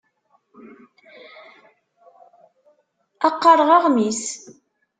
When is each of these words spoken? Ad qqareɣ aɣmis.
Ad 3.25 3.33
qqareɣ 3.35 3.69
aɣmis. 3.77 4.23